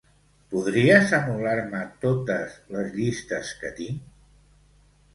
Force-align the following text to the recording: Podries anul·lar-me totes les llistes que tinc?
Podries 0.53 1.13
anul·lar-me 1.17 1.83
totes 2.07 2.57
les 2.79 2.91
llistes 2.99 3.55
que 3.63 3.75
tinc? 3.83 4.13